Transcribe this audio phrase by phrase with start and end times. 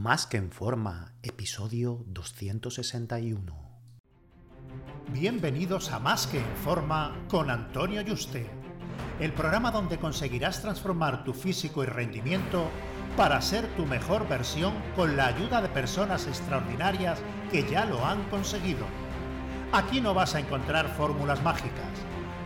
[0.00, 3.52] Más que en forma, episodio 261.
[5.12, 8.48] Bienvenidos a Más que en forma con Antonio Yuste,
[9.18, 12.70] el programa donde conseguirás transformar tu físico y rendimiento
[13.16, 17.18] para ser tu mejor versión con la ayuda de personas extraordinarias
[17.50, 18.86] que ya lo han conseguido.
[19.72, 21.90] Aquí no vas a encontrar fórmulas mágicas,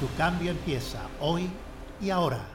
[0.00, 1.48] Tu cambio empieza hoy
[2.02, 2.46] y ahora.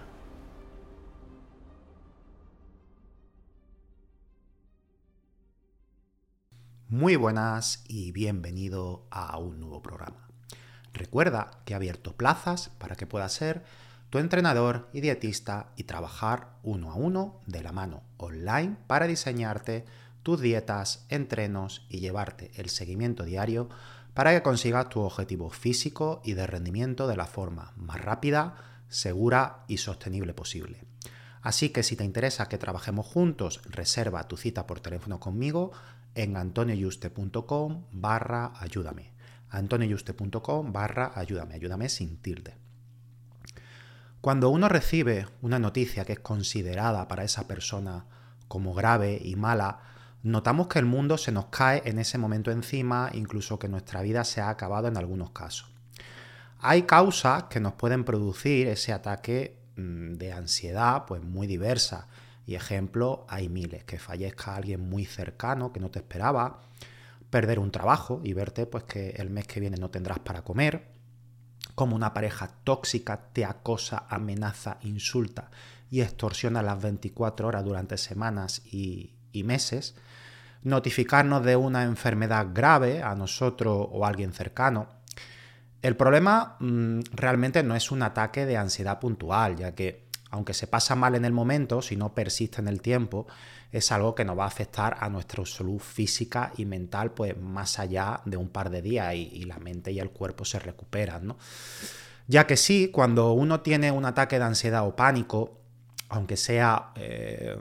[6.88, 10.28] Muy buenas y bienvenido a un nuevo programa.
[10.94, 13.64] Recuerda que he abierto plazas para que puedas ser
[14.12, 19.86] tu entrenador y dietista y trabajar uno a uno de la mano online para diseñarte
[20.22, 23.68] tus dietas, entrenos y llevarte el seguimiento diario
[24.14, 28.56] para que consigas tu objetivo físico y de rendimiento de la forma más rápida,
[28.90, 30.84] segura y sostenible posible.
[31.42, 35.72] Así que si te interesa que trabajemos juntos, reserva tu cita por teléfono conmigo
[36.14, 39.14] en antonioyuste.com barra ayúdame.
[39.50, 42.56] antonioyuste.com barra ayúdame, ayúdame sin tilde.
[44.22, 48.06] Cuando uno recibe una noticia que es considerada para esa persona
[48.48, 49.80] como grave y mala,
[50.24, 54.24] notamos que el mundo se nos cae en ese momento encima, incluso que nuestra vida
[54.24, 55.72] se ha acabado en algunos casos.
[56.60, 62.06] Hay causas que nos pueden producir ese ataque mm, de ansiedad, pues muy diversas.
[62.46, 66.62] Y ejemplo, hay miles, que fallezca alguien muy cercano que no te esperaba,
[67.30, 70.92] perder un trabajo y verte pues que el mes que viene no tendrás para comer,
[71.74, 75.50] como una pareja tóxica te acosa, amenaza, insulta
[75.90, 79.96] y extorsiona las 24 horas durante semanas y, y meses,
[80.64, 84.88] notificarnos de una enfermedad grave a nosotros o a alguien cercano.
[85.82, 90.68] El problema mmm, realmente no es un ataque de ansiedad puntual, ya que aunque se
[90.68, 93.28] pasa mal en el momento, si no persiste en el tiempo,
[93.72, 97.80] es algo que nos va a afectar a nuestra salud física y mental, pues más
[97.80, 101.28] allá de un par de días y, y la mente y el cuerpo se recuperan,
[101.28, 101.38] ¿no?
[102.28, 105.60] Ya que sí, cuando uno tiene un ataque de ansiedad o pánico,
[106.08, 107.58] aunque sea eh,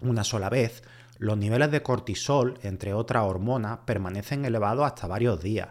[0.00, 0.82] una sola vez,
[1.18, 5.68] los niveles de cortisol, entre otras hormonas, permanecen elevados hasta varios días.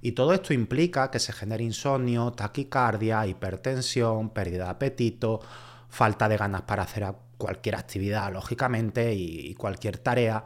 [0.00, 5.40] Y todo esto implica que se genere insomnio, taquicardia, hipertensión, pérdida de apetito,
[5.88, 10.44] falta de ganas para hacer cualquier actividad, lógicamente, y cualquier tarea.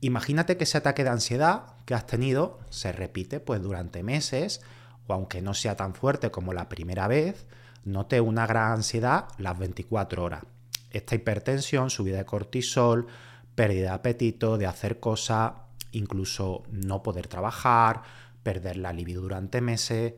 [0.00, 4.62] Imagínate que ese ataque de ansiedad que has tenido se repite pues durante meses,
[5.06, 7.46] o aunque no sea tan fuerte como la primera vez,
[7.84, 10.42] note una gran ansiedad las 24 horas.
[10.90, 13.06] Esta hipertensión, subida de cortisol,
[13.54, 15.52] pérdida de apetito, de hacer cosas,
[15.92, 18.02] incluso no poder trabajar,
[18.42, 20.14] perder la libido durante meses,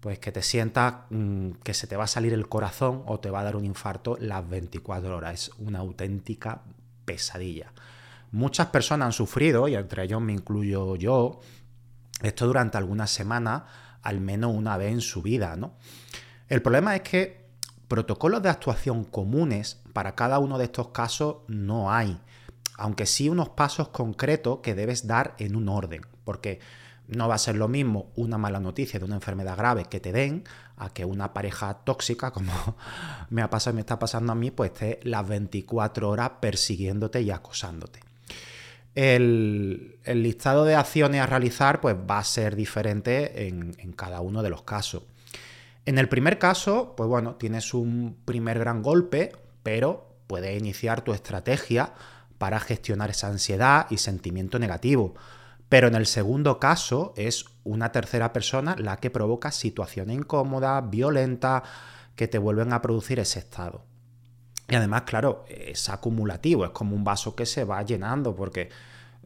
[0.00, 3.30] pues que te sientas mmm, que se te va a salir el corazón o te
[3.30, 5.34] va a dar un infarto las 24 horas.
[5.34, 6.62] Es una auténtica
[7.04, 7.72] pesadilla.
[8.32, 11.40] Muchas personas han sufrido, y entre ellos me incluyo yo,
[12.22, 13.62] esto durante algunas semanas,
[14.02, 15.74] al menos una vez en su vida, ¿no?
[16.48, 17.39] El problema es que
[17.90, 22.20] protocolos de actuación comunes para cada uno de estos casos no hay,
[22.76, 26.60] aunque sí unos pasos concretos que debes dar en un orden, porque
[27.08, 30.12] no va a ser lo mismo una mala noticia de una enfermedad grave que te
[30.12, 30.44] den
[30.76, 32.52] a que una pareja tóxica, como
[33.28, 37.32] me ha pasado me está pasando a mí, pues esté las 24 horas persiguiéndote y
[37.32, 37.98] acosándote.
[38.94, 44.44] El, listado de acciones a realizar pues va a ser diferente en, en cada uno
[44.44, 45.02] de los casos.
[45.86, 49.32] En el primer caso, pues bueno, tienes un primer gran golpe,
[49.62, 51.92] pero puedes iniciar tu estrategia
[52.38, 55.14] para gestionar esa ansiedad y sentimiento negativo.
[55.68, 61.62] Pero en el segundo caso es una tercera persona la que provoca situaciones incómodas, violentas,
[62.16, 63.84] que te vuelven a producir ese estado.
[64.68, 68.68] Y además, claro, es acumulativo, es como un vaso que se va llenando porque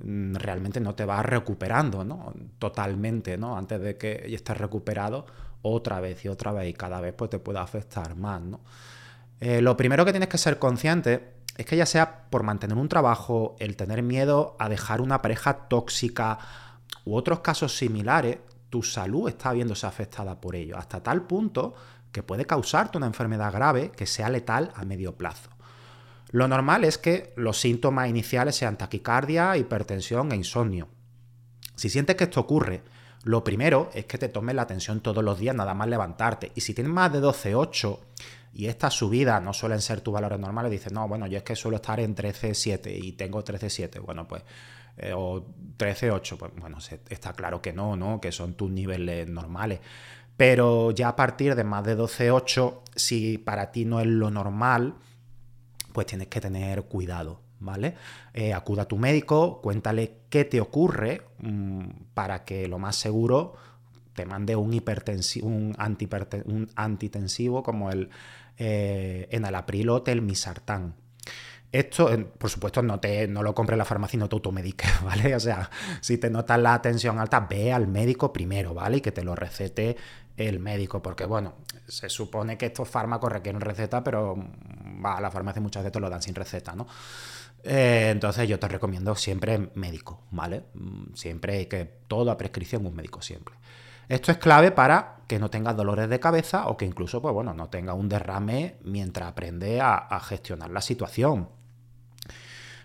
[0.02, 2.32] mm, realmente no te vas recuperando, ¿no?
[2.58, 3.56] Totalmente, ¿no?
[3.56, 5.26] Antes de que estés recuperado
[5.64, 8.60] otra vez y otra vez y cada vez pues te puede afectar más, ¿no?
[9.40, 12.88] Eh, lo primero que tienes que ser consciente es que ya sea por mantener un
[12.88, 16.38] trabajo, el tener miedo a dejar una pareja tóxica
[17.04, 18.38] u otros casos similares,
[18.70, 21.74] tu salud está viéndose afectada por ello, hasta tal punto
[22.12, 25.50] que puede causarte una enfermedad grave que sea letal a medio plazo.
[26.30, 30.88] Lo normal es que los síntomas iniciales sean taquicardia, hipertensión e insomnio.
[31.76, 32.82] Si sientes que esto ocurre,
[33.24, 36.52] lo primero es que te tomes la tensión todos los días, nada más levantarte.
[36.54, 37.98] Y si tienes más de 12,8
[38.52, 41.56] y estas subidas no suelen ser tus valores normales, dices, no, bueno, yo es que
[41.56, 44.00] suelo estar en 13,7 y tengo 13,7.
[44.02, 44.42] Bueno, pues
[44.98, 45.42] eh, o
[45.78, 46.78] 13,8, pues bueno,
[47.08, 48.20] está claro que no, ¿no?
[48.20, 49.80] Que son tus niveles normales.
[50.36, 54.96] Pero ya a partir de más de 12,8, si para ti no es lo normal,
[55.92, 57.94] pues tienes que tener cuidado, ¿vale?
[58.32, 61.82] Eh, acuda a tu médico, cuéntale qué te ocurre mm,
[62.14, 63.54] para que lo más seguro
[64.14, 65.76] te mande un, hipertensivo, un,
[66.46, 68.10] un antitensivo como el
[68.58, 70.94] eh, enalapril o el misartán.
[71.72, 72.08] Esto,
[72.38, 75.34] por supuesto, no, te, no lo compres en la farmacia y no te automediques, ¿vale?
[75.34, 75.68] O sea,
[76.00, 78.98] si te notas la tensión alta, ve al médico primero, ¿vale?
[78.98, 79.96] Y que te lo recete
[80.36, 81.54] el médico, porque bueno,
[81.88, 84.36] se supone que estos fármacos requieren receta, pero
[85.04, 86.86] va a la farmacia muchas veces te lo dan sin receta, ¿no?
[87.64, 90.64] Eh, entonces yo te recomiendo siempre médico, ¿vale?
[90.74, 93.54] Mm, siempre que toda prescripción un médico siempre.
[94.08, 97.54] Esto es clave para que no tengas dolores de cabeza o que incluso, pues bueno,
[97.54, 101.48] no tengas un derrame mientras aprende a, gestionar la situación.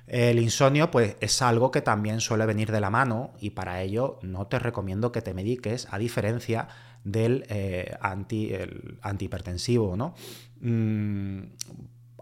[0.07, 4.17] El insomnio, pues es algo que también suele venir de la mano y para ello
[4.21, 6.69] no te recomiendo que te mediques, a diferencia
[7.03, 8.53] del eh, anti,
[9.01, 10.15] antihipertensivo, ¿no?
[10.61, 11.41] Mm,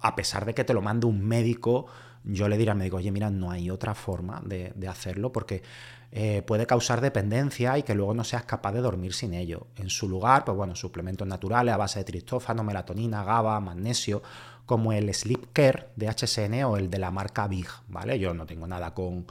[0.01, 1.88] a pesar de que te lo mande un médico,
[2.23, 5.63] yo le diré al médico, oye, mira, no hay otra forma de, hacerlo porque
[6.11, 9.67] eh, puede causar dependencia y que luego no seas capaz de dormir sin ello.
[9.75, 14.21] En su lugar, pues bueno, suplementos naturales a base de tristófano, melatonina, GABA, magnesio,
[14.65, 18.19] como el Sleep Care de HSN o el de la marca Big, ¿vale?
[18.19, 19.25] Yo no tengo nada con,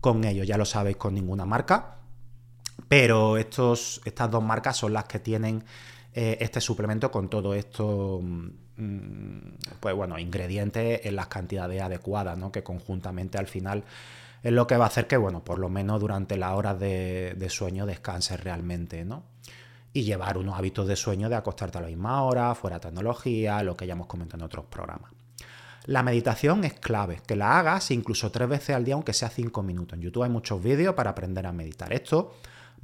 [0.00, 1.96] con ellos, ya lo sabéis, con ninguna marca,
[2.88, 5.64] pero estos, estas dos marcas son las que tienen
[6.14, 8.48] eh, este suplemento con todo esto mm,
[9.80, 12.52] pues bueno, ingredientes en las cantidades adecuadas, ¿no?
[12.52, 13.84] Que conjuntamente al final
[14.42, 17.46] es lo que va a hacer que, bueno, por lo menos durante las horas de,
[17.48, 19.24] sueño descanses realmente, ¿no?
[19.92, 23.76] Y llevar unos hábitos de sueño de acostarte a la misma hora, fuera tecnología, lo
[23.76, 25.12] que ya hemos comentado en otros programas.
[25.84, 29.62] La meditación es clave, que la hagas incluso tres veces al día, aunque sea cinco
[29.62, 29.96] minutos.
[29.96, 31.92] En YouTube hay muchos vídeos para aprender a meditar.
[31.92, 32.34] Esto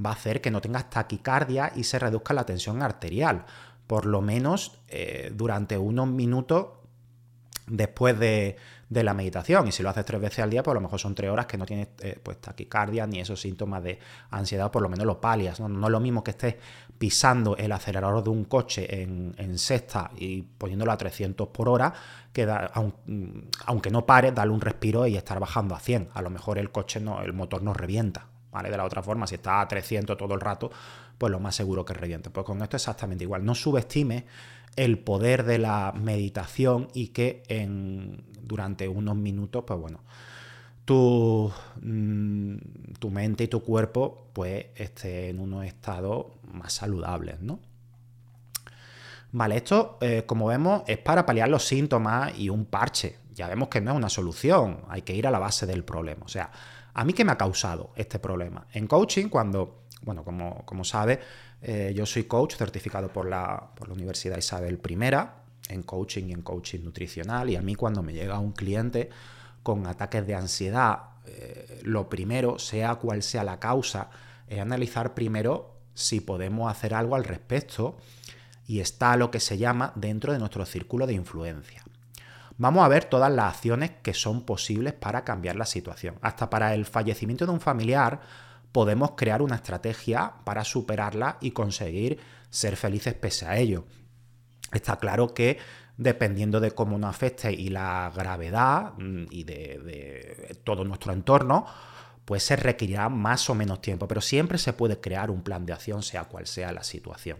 [0.04, 3.44] va a hacer que no tengas taquicardia y se reduzca la tensión arterial
[3.88, 6.66] por lo menos eh, durante unos minutos
[7.66, 8.56] después de,
[8.90, 9.66] la meditación.
[9.66, 11.46] Y si lo haces tres veces al día, pues a lo mejor son tres horas
[11.46, 13.98] que no tienes eh, pues, taquicardia ni esos síntomas de
[14.30, 15.58] ansiedad, por lo menos lo palias.
[15.58, 15.66] ¿no?
[15.86, 16.56] es lo mismo que estés
[16.98, 21.92] pisando el acelerador de un coche en, sexta y poniéndolo a 300 por hora,
[22.32, 22.46] que
[23.66, 26.10] aunque no pare, darle un respiro y estar bajando a 100.
[26.12, 28.26] A lo mejor el coche no, el motor no revienta.
[28.50, 28.70] ¿Vale?
[28.70, 30.70] De la otra forma, si está a 300 todo el rato,
[31.18, 32.30] pues lo más seguro que reviente.
[32.30, 33.44] Pues con esto exactamente igual.
[33.44, 34.24] No subestime
[34.76, 40.00] el poder de la meditación y que en, durante unos minutos, pues bueno,
[40.84, 41.52] tu,
[41.82, 42.56] mm,
[42.98, 47.60] tu mente y tu cuerpo pues esté en unos estados más saludables, ¿no?
[49.30, 53.18] Vale, esto, eh, como vemos, es para paliar los síntomas y un parche.
[53.38, 56.24] Ya vemos que no es una solución, hay que ir a la base del problema.
[56.24, 56.50] O sea,
[56.92, 58.66] ¿a mí qué me ha causado este problema?
[58.72, 61.20] En coaching, cuando bueno, como, como sabe,
[61.62, 64.98] eh, yo soy coach certificado por la, por la Universidad Isabel I
[65.68, 67.50] en coaching y en coaching nutricional.
[67.50, 69.10] Y a mí cuando me llega un cliente
[69.62, 74.10] con ataques de ansiedad, eh, lo primero, sea cual sea la causa,
[74.46, 77.96] es analizar primero si podemos hacer algo al respecto
[78.66, 81.82] y está lo que se llama dentro de nuestro círculo de influencia.
[82.58, 86.16] Vamos a ver todas las acciones que son posibles para cambiar la situación.
[86.22, 88.20] Hasta para el fallecimiento de un familiar,
[88.72, 92.18] podemos crear una estrategia para superarla y conseguir
[92.50, 93.86] ser felices pese a ello.
[94.72, 95.58] Está claro que
[95.96, 101.64] dependiendo de cómo nos afecte y la gravedad mm, y de, todo nuestro entorno,
[102.24, 105.72] pues se requerirá más o menos tiempo, pero siempre se puede crear un plan de
[105.74, 107.38] acción, sea cual sea la situación.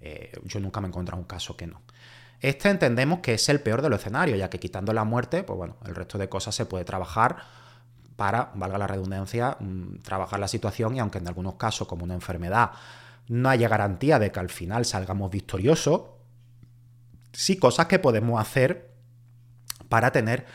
[0.00, 1.82] Eh, yo nunca me he encontrado un caso que no.
[2.40, 5.56] Este entendemos que es el peor de los escenarios, ya que quitando la muerte, pues
[5.56, 7.36] bueno, el resto de cosas se puede trabajar
[8.16, 12.14] para, valga la redundancia, mm, trabajar la situación y aunque en algunos casos, como una
[12.14, 12.70] enfermedad,
[13.28, 16.02] no haya garantía de que al final salgamos victoriosos,
[17.32, 18.90] sí cosas que podemos hacer
[19.88, 20.46] para tener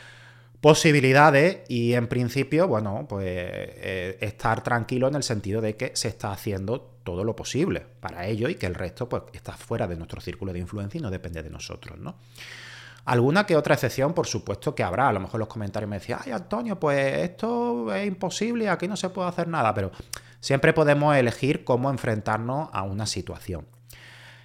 [0.64, 6.08] posibilidades y en principio, bueno, pues eh, estar tranquilo en el sentido de que se
[6.08, 9.94] está haciendo todo lo posible para ello y que el resto pues está fuera de
[9.96, 12.16] nuestro círculo de influencia y no depende de nosotros, ¿no?
[13.04, 15.08] Alguna que otra excepción, por supuesto que habrá.
[15.08, 18.96] A lo mejor los comentarios me decían, ay Antonio, pues esto es imposible, aquí no
[18.96, 19.92] se puede hacer nada, pero
[20.40, 23.66] siempre podemos elegir cómo enfrentarnos a una situación.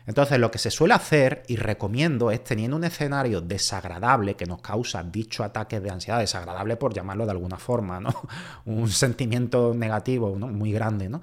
[0.09, 4.59] Entonces, lo que se suele hacer y recomiendo es teniendo un escenario desagradable que nos
[4.59, 8.09] causa dicho ataque de ansiedad, desagradable por llamarlo de alguna forma, ¿no?
[8.65, 11.21] Un sentimiento negativo muy grande, ¿no?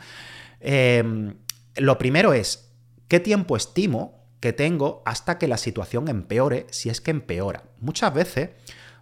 [0.60, 1.34] Em,
[1.74, 2.70] lo primero es,
[3.08, 7.64] ¿qué tiempo estimo que tengo hasta que la situación empeore si es que empeora?
[7.80, 8.50] Muchas veces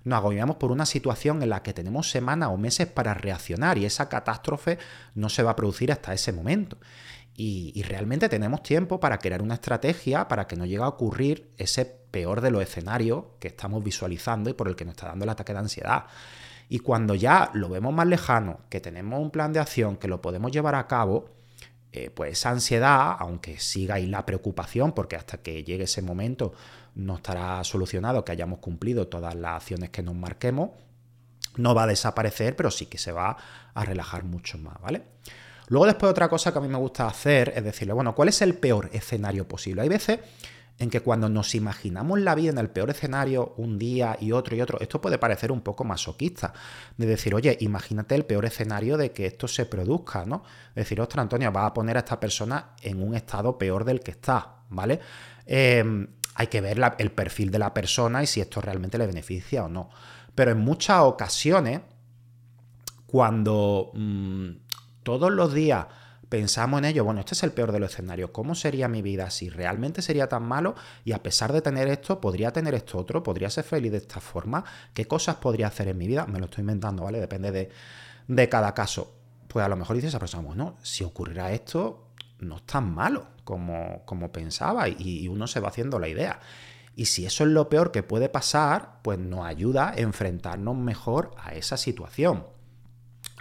[0.04, 3.84] nos agobiamos por una situación en la que tenemos semanas o meses para reaccionar y
[3.84, 4.78] esa catástrofe
[5.14, 6.78] no se va a producir hasta ese momento.
[7.36, 11.84] Y, realmente tenemos tiempo para crear una estrategia para que no llegue a ocurrir ese
[11.84, 15.30] peor de los escenarios que estamos visualizando y por el que nos está dando el
[15.30, 16.04] ataque de ansiedad.
[16.68, 20.22] Y cuando ya lo vemos más lejano, que tenemos un plan de acción, que lo
[20.22, 21.26] podemos llevar a cabo,
[21.92, 26.52] eh, pues esa ansiedad, aunque siga ahí la preocupación, porque hasta que llegue ese momento
[26.94, 30.70] no estará solucionado que hayamos cumplido todas las acciones que nos marquemos,
[31.56, 33.36] no va a desaparecer, pero sí que se va
[33.74, 35.02] a relajar mucho más, ¿vale?
[35.68, 38.42] Luego después otra cosa que a mí me gusta hacer es decirle, bueno, ¿cuál es
[38.42, 39.82] el peor escenario posible?
[39.82, 40.20] Hay veces
[40.78, 44.56] en que cuando nos imaginamos la vida en el peor escenario un día y otro
[44.56, 46.52] y otro, esto puede parecer un poco masoquista,
[46.96, 50.42] de decir, oye, imagínate el peor escenario de que esto se produzca, ¿no?
[50.74, 54.10] decir, ostras, Antonio, va a poner a esta persona en un estado peor del que
[54.10, 54.98] está, ¿vale?
[55.46, 59.64] Em, hay que ver el perfil de la persona y si esto realmente le beneficia
[59.64, 59.90] o no.
[60.34, 61.82] Pero en muchas ocasiones,
[63.06, 64.50] cuando mm,
[65.04, 65.86] todos los días
[66.28, 69.30] pensamos en ello, bueno, este es el peor de los escenarios, ¿cómo sería mi vida
[69.30, 73.22] si realmente sería tan malo y a pesar de tener esto, podría tener esto otro,
[73.22, 74.64] podría ser feliz de esta forma?
[74.92, 76.26] ¿Qué cosas podría hacer en mi vida?
[76.26, 77.20] Me lo estoy inventando, ¿vale?
[77.20, 77.70] Depende
[78.26, 79.14] de, cada caso.
[79.46, 82.08] Pues a lo mejor dice esa persona, bueno, si ocurrirá esto,
[82.40, 86.40] no es tan malo como, como pensaba y, uno se va haciendo la idea.
[86.96, 91.32] Y si eso es lo peor que puede pasar, pues nos ayuda a enfrentarnos mejor
[91.38, 92.46] a esa situación.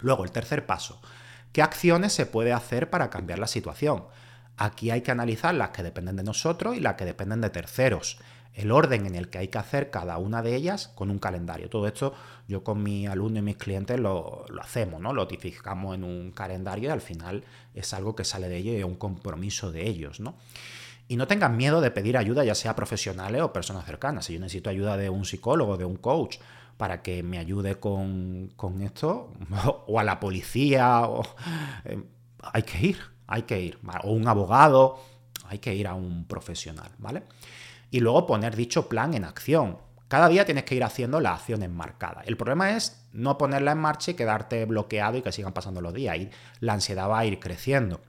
[0.00, 1.00] Luego, el tercer paso,
[1.54, 4.06] ¿Qué acciones se puede hacer para cambiar la situación?
[4.56, 8.18] Aquí hay que analizar las que dependen de nosotros y las que dependen de terceros.
[8.54, 11.70] El orden en el que hay que hacer cada una de ellas con un calendario.
[11.70, 12.12] Todo esto
[12.48, 15.12] yo con mis alumnos y mis clientes lo, hacemos, ¿no?
[15.12, 18.78] Lo tipificamos en un calendario y al final es algo que sale de ellos y
[18.78, 20.34] es un compromiso de ellos, ¿no?
[21.06, 24.24] Y no tengan miedo de pedir ayuda, ya sea profesionales o personas cercanas.
[24.24, 26.38] Si yo necesito ayuda de un psicólogo, de un coach,
[26.76, 28.50] para que me ayude con,
[28.82, 29.32] esto,
[29.86, 31.22] o a la policía, o,
[31.84, 32.02] eh,
[32.40, 34.98] hay que ir, hay que ir, o un abogado,
[35.46, 37.22] hay que ir a un profesional, ¿vale?
[37.90, 39.78] Y luego poner dicho plan en acción.
[40.08, 42.26] Cada día tienes que ir haciendo las acciones marcadas.
[42.26, 45.94] El problema es no ponerla en marcha y quedarte bloqueado y que sigan pasando los
[45.94, 46.16] días.
[46.16, 46.30] Y
[46.60, 48.00] la ansiedad va a ir creciendo.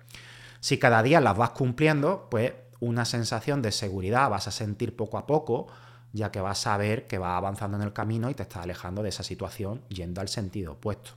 [0.60, 2.54] Si cada día las vas cumpliendo, pues
[2.86, 5.68] una sensación de seguridad vas a sentir poco a poco,
[6.14, 9.04] ya que vas a ver que va avanzando en el camino y te estás alejando
[9.04, 11.12] de esa situación yendo al sentido opuesto.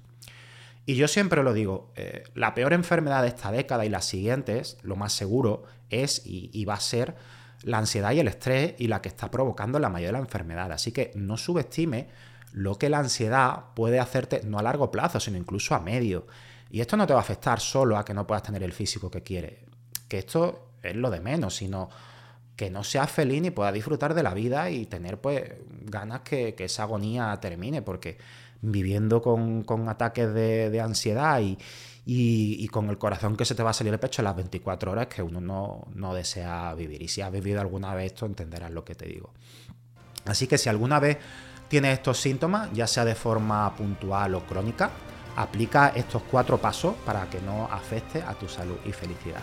[0.87, 4.79] Y yo siempre lo digo, eh, la peor enfermedad de esta década y las siguientes,
[4.83, 7.15] lo más seguro, es y, va a ser
[7.63, 10.73] la ansiedad y el estrés y la que está provocando la mayoría de la enfermedad.
[10.73, 12.09] Así que no subestime
[12.53, 16.27] lo que la ansiedad puede hacerte, no a largo plazo, sino incluso a medio.
[16.71, 19.11] Y esto no te va a afectar solo a que no puedas tener el físico
[19.11, 19.59] que quieres,
[20.09, 21.89] que esto es lo de menos, sino
[22.59, 25.45] que no sea feliz y pueda disfrutar de la vida y tener pues
[25.83, 28.19] ganas que, esa agonía termine, porque
[28.61, 31.41] viviendo con, ataques de, ansiedad
[32.05, 34.91] y, con el corazón que se te va a salir el pecho a las 24
[34.91, 37.01] horas que uno no, no desea vivir.
[37.01, 39.33] Y si has vivido alguna vez esto, entenderás lo que te digo.
[40.25, 41.17] Así que si alguna vez
[41.69, 44.91] tienes estos síntomas, ya sea de forma puntual o crónica,
[45.37, 49.43] aplica estos cuatro pasos para que no afecte a tu salud y felicidad.